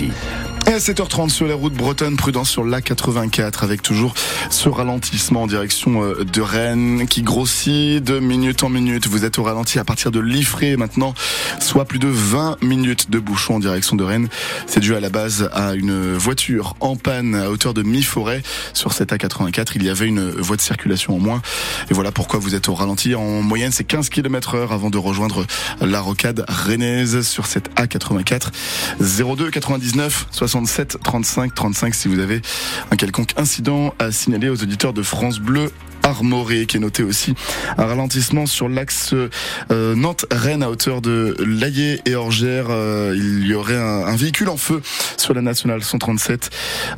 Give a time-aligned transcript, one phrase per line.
[0.00, 0.37] ici.
[0.68, 4.12] Et à 7h30 sur les routes bretonnes, prudence sur l'A84 avec toujours
[4.50, 9.06] ce ralentissement en direction euh, de Rennes qui grossit de minute en minute.
[9.06, 11.14] Vous êtes au ralenti à partir de Liffré maintenant,
[11.58, 14.28] soit plus de 20 minutes de bouchon en direction de Rennes.
[14.66, 18.42] C'est dû à la base à une voiture en panne à hauteur de mi-forêt
[18.74, 19.72] sur cette A84.
[19.76, 21.40] Il y avait une voie de circulation en moins.
[21.90, 23.14] Et voilà pourquoi vous êtes au ralenti.
[23.14, 25.46] En moyenne, c'est 15 km heure avant de rejoindre
[25.80, 28.48] la rocade rennaise sur cette A84.
[29.00, 32.42] 02 99 60 37 35 35 si vous avez
[32.90, 35.70] un quelconque incident à signaler aux auditeurs de France Bleu
[36.08, 37.34] Armoré qui est noté aussi
[37.76, 39.14] un ralentissement sur l'axe
[39.70, 42.66] euh, Nantes-Rennes à hauteur de Laillé et Orgère.
[42.70, 44.80] Euh, il y aurait un, véhicule en feu
[45.16, 46.50] sur la nationale 137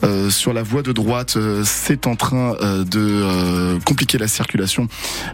[0.04, 1.36] euh, sur la voie de droite.
[1.64, 4.88] c'est en train de compliquer la circulation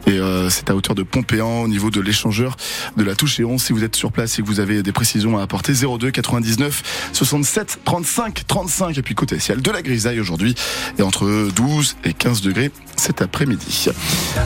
[0.07, 0.19] et
[0.49, 2.57] c'est à hauteur de Pompéan au niveau de l'échangeur
[2.97, 3.63] de la touche et 11.
[3.63, 7.11] Si vous êtes sur place et que vous avez des précisions à apporter, 02 99
[7.13, 10.55] 67 35 35 et puis côté ciel de la grisaille aujourd'hui
[10.99, 13.66] et entre 12 et 15 degrés cet après-midi.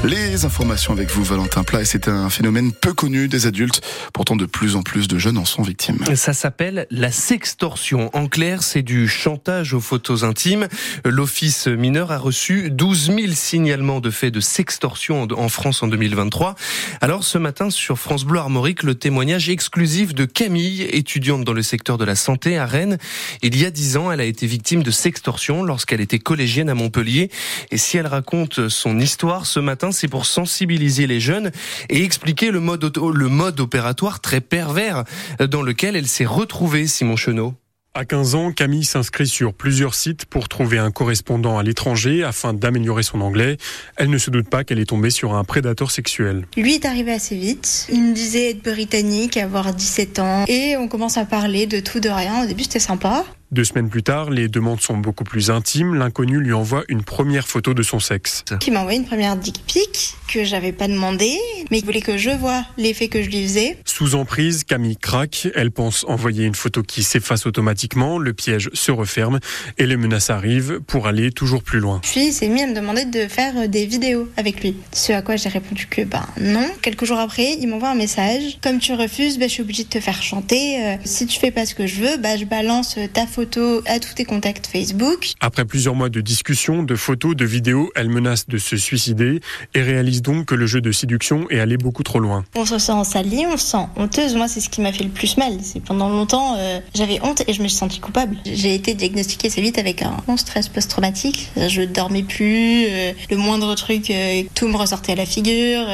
[0.05, 3.83] Les informations avec vous, Valentin Plat, et c'est un phénomène peu connu des adultes.
[4.15, 5.99] Pourtant, de plus en plus de jeunes en sont victimes.
[6.15, 8.11] Ça s'appelle la sextorsion.
[8.15, 10.69] En clair, c'est du chantage aux photos intimes.
[11.05, 16.55] L'office mineur a reçu 12 000 signalements de faits de sextorsion en France en 2023.
[17.01, 21.63] Alors, ce matin, sur France Bleu Armorique, le témoignage exclusif de Camille, étudiante dans le
[21.63, 22.97] secteur de la santé à Rennes.
[23.43, 26.75] Il y a 10 ans, elle a été victime de sextorsion lorsqu'elle était collégienne à
[26.75, 27.31] Montpellier.
[27.71, 29.10] Et si elle raconte son histoire
[29.47, 31.51] ce matin, c'est pour sensibiliser les jeunes
[31.89, 35.05] et expliquer le mode, le mode opératoire très pervers
[35.39, 37.55] dans lequel elle s'est retrouvée, Simon Chenot.
[37.93, 42.55] À 15 ans, Camille s'inscrit sur plusieurs sites pour trouver un correspondant à l'étranger afin
[42.55, 43.57] d'améliorer son anglais.
[43.97, 46.47] Elle ne se doute pas qu'elle est tombée sur un prédateur sexuel.
[46.57, 47.89] Lui est arrivé assez vite.
[47.91, 50.45] Il me disait être britannique, avoir 17 ans.
[50.47, 52.45] Et on commence à parler de tout, de rien.
[52.45, 53.25] Au début, c'était sympa.
[53.53, 55.97] Deux semaines plus tard, les demandes sont beaucoup plus intimes.
[55.97, 58.45] L'inconnu lui envoie une première photo de son sexe.
[58.65, 61.37] Il m'a envoyé une première dick pic que j'avais pas demandé,
[61.69, 63.77] mais il voulait que je vois l'effet que je lui faisais.
[63.85, 65.49] Sous emprise, Camille craque.
[65.57, 68.19] Elle pense envoyer une photo qui s'efface automatiquement.
[68.19, 69.41] Le piège se referme
[69.79, 71.99] et les menaces arrivent pour aller toujours plus loin.
[72.05, 74.77] Puis il s'est mis à me demander de faire des vidéos avec lui.
[74.93, 76.69] Ce à quoi j'ai répondu que ben non.
[76.83, 78.61] Quelques jours après, il m'envoie un message.
[78.63, 80.85] Comme tu refuses, ben, je suis obligée de te faire chanter.
[80.85, 83.40] Euh, si tu fais pas ce que je veux, ben, je balance ta photo
[83.87, 85.33] à tous tes contacts Facebook.
[85.41, 89.41] Après plusieurs mois de discussions, de photos, de vidéos, elle menace de se suicider
[89.75, 92.45] et réalise donc que le jeu de séduction est allé beaucoup trop loin.
[92.55, 94.35] On se sent salie, on se sent honteuse.
[94.35, 95.55] Moi, c'est ce qui m'a fait le plus mal.
[95.63, 98.37] C'est pendant longtemps, euh, j'avais honte et je me suis sentie coupable.
[98.45, 101.51] J'ai été diagnostiquée assez vite avec un stress post-traumatique.
[101.57, 105.87] Je dormais plus, euh, le moindre truc, euh, tout me ressortait à la figure.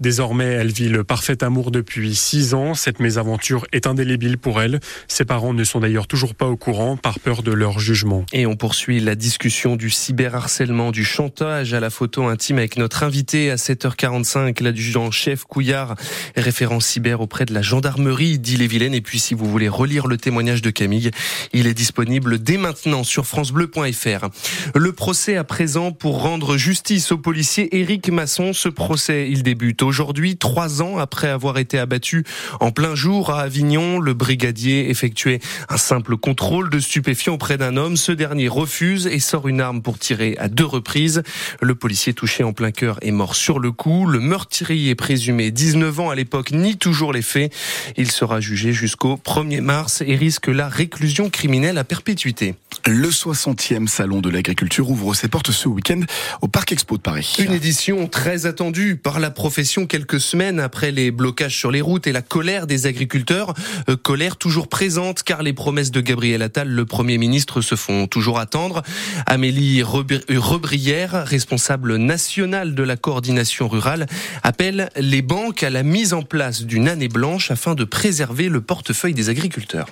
[0.00, 2.74] Désormais, elle vit le parfait amour depuis six ans.
[2.74, 4.80] Cette mésaventure est indélébile pour elle.
[5.08, 8.24] Ses parents ne sont d'ailleurs toujours pas au courant par peur de leur jugement.
[8.32, 13.02] Et on poursuit la discussion du cyberharcèlement, du chantage à la photo intime avec notre
[13.02, 15.94] invité à 7h45, l'adjudant-chef Couillard,
[16.36, 18.94] référent cyber auprès de la gendarmerie d'Ille-et-Vilaine.
[18.94, 21.10] Et puis si vous voulez relire le témoignage de Camille,
[21.52, 24.28] il est disponible dès maintenant sur francebleu.fr.
[24.74, 28.52] Le procès à présent pour rendre justice au policier Éric Masson.
[28.52, 32.24] Ce procès, il débute aujourd'hui, trois ans après avoir été abattu
[32.60, 34.00] en plein jour à Avignon.
[34.00, 37.96] Le brigadier effectuait un simple contrôle de stupéfiant auprès d'un homme.
[37.96, 41.22] Ce dernier refuse et sort une arme pour tirer à deux reprises.
[41.60, 44.06] Le policier touché en plein cœur est mort sur le coup.
[44.06, 47.52] Le meurtrier présumé, 19 ans à l'époque, nie toujours les faits.
[47.96, 52.54] Il sera jugé jusqu'au 1er mars et risque la réclusion criminelle à perpétuité.
[52.86, 56.00] Le 60e salon de l'agriculture ouvre ses portes ce week-end
[56.40, 57.36] au Parc Expo de Paris.
[57.38, 62.06] Une édition très attendue par la profession quelques semaines après les blocages sur les routes
[62.06, 63.54] et la colère des agriculteurs.
[63.88, 68.06] Euh, colère toujours présente car les promesses de Gabriel Attal le Premier ministre se font
[68.06, 68.82] toujours attendre.
[69.26, 74.06] Amélie Rebrière, responsable nationale de la coordination rurale,
[74.42, 78.60] appelle les banques à la mise en place d'une année blanche afin de préserver le
[78.60, 79.88] portefeuille des agriculteurs.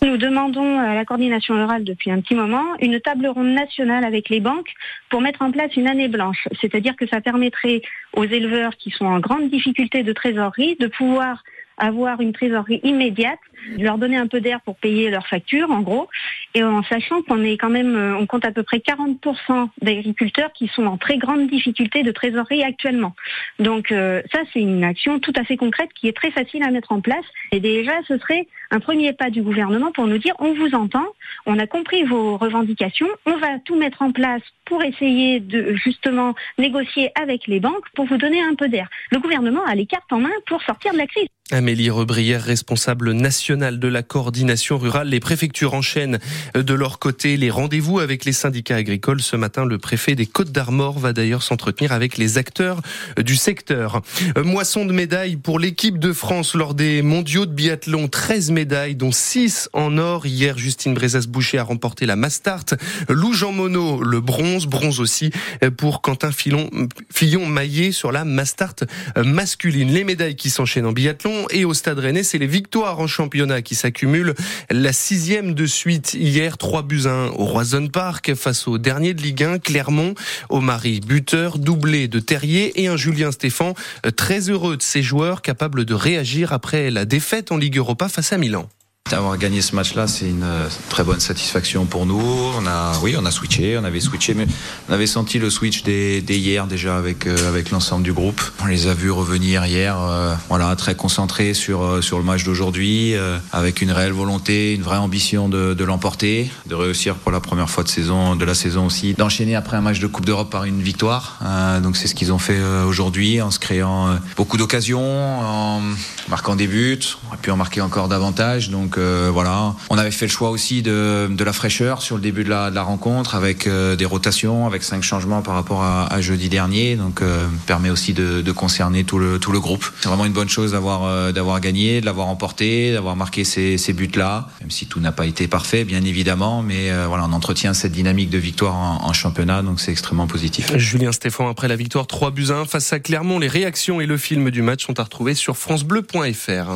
[0.00, 4.28] Nous demandons à la coordination rurale depuis un petit moment une table ronde nationale avec
[4.28, 4.70] les banques
[5.10, 6.46] pour mettre en place une année blanche.
[6.60, 7.82] C'est-à-dire que ça permettrait
[8.14, 11.42] aux éleveurs qui sont en grande difficulté de trésorerie de pouvoir
[11.78, 13.38] avoir une trésorerie immédiate,
[13.78, 16.08] leur donner un peu d'air pour payer leurs factures, en gros,
[16.54, 20.52] et en sachant qu'on est quand même, euh, on compte à peu près 40% d'agriculteurs
[20.52, 23.14] qui sont en très grande difficulté de trésorerie actuellement.
[23.58, 26.70] Donc euh, ça, c'est une action tout à fait concrète qui est très facile à
[26.70, 27.24] mettre en place.
[27.52, 31.06] Et déjà, ce serait un premier pas du gouvernement pour nous dire on vous entend,
[31.46, 36.34] on a compris vos revendications, on va tout mettre en place pour essayer de justement
[36.58, 38.88] négocier avec les banques pour vous donner un peu d'air.
[39.10, 41.28] Le gouvernement a les cartes en main pour sortir de la crise.
[41.50, 45.08] Amélie Rebrière, responsable nationale de la coordination rurale.
[45.08, 46.18] Les préfectures enchaînent
[46.54, 49.22] de leur côté les rendez-vous avec les syndicats agricoles.
[49.22, 52.82] Ce matin, le préfet des Côtes d'Armor va d'ailleurs s'entretenir avec les acteurs
[53.16, 54.02] du secteur.
[54.36, 58.08] Moisson de médailles pour l'équipe de France lors des mondiaux de biathlon.
[58.08, 60.26] 13 médailles, dont 6 en or.
[60.26, 62.74] Hier, Justine Brezas-Boucher a remporté la Mastart.
[63.08, 64.66] Lou Jean Monod, le bronze.
[64.66, 65.30] Bronze aussi
[65.78, 68.76] pour Quentin Fillon-Maillet sur la Mastart
[69.16, 69.90] masculine.
[69.90, 73.62] Les médailles qui s'enchaînent en biathlon et au Stade Rennais, c'est les victoires en championnat
[73.62, 74.34] qui s'accumulent.
[74.70, 79.22] La sixième de suite hier, 3 buts 1 au Roison Park face au dernier de
[79.22, 80.14] Ligue 1, Clermont.
[80.48, 83.74] Au Marie, buteur, doublé de Terrier et un Julien Stéphan
[84.16, 88.32] très heureux de ses joueurs capables de réagir après la défaite en Ligue Europa face
[88.32, 88.68] à Milan.
[89.10, 92.20] Avoir gagné ce match-là, c'est une euh, très bonne satisfaction pour nous.
[92.20, 94.46] On a, oui, on a switché, on avait switché, mais
[94.88, 98.40] on avait senti le switch dès, hier déjà avec euh, avec l'ensemble du groupe.
[98.62, 103.14] On les a vus revenir hier, euh, voilà, très concentrés sur sur le match d'aujourd'hui,
[103.52, 107.70] avec une réelle volonté, une vraie ambition de, de l'emporter, de réussir pour la première
[107.70, 110.64] fois de saison, de la saison aussi, d'enchaîner après un match de Coupe d'Europe par
[110.64, 111.40] une victoire.
[111.82, 115.80] donc c'est ce qu'ils ont fait aujourd'hui, en se créant beaucoup d'occasions, en
[116.28, 118.68] marquant des buts, on aurait pu en marquer encore davantage.
[118.68, 122.22] Donc euh, voilà, on avait fait le choix aussi de, de la fraîcheur sur le
[122.22, 126.48] début de la, rencontre avec euh, des rotations, avec cinq changements par rapport à, jeudi
[126.48, 126.96] dernier.
[126.96, 129.84] Donc euh, permet aussi de, concerner tout le, tout le groupe.
[130.00, 134.70] C'est vraiment une bonne chose d'avoir gagné, de l'avoir emporté, d'avoir marqué ces, buts-là, même
[134.70, 136.62] si tout n'a pas été parfait, bien évidemment.
[136.62, 140.76] Mais voilà, on entretient cette dynamique de victoire en, en championnat, donc c'est extrêmement positif.
[140.76, 144.16] Julien Stéphan, après la victoire 3 buts 1 face à Clermont, les réactions et le
[144.16, 146.70] film du match sont à retrouver sur francebleu.fr.